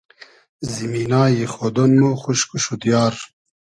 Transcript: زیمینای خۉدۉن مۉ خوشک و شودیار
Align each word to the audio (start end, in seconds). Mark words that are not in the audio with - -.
زیمینای 0.73 1.39
خۉدۉن 1.53 1.91
مۉ 2.01 2.13
خوشک 2.21 2.49
و 2.55 2.57
شودیار 2.65 3.13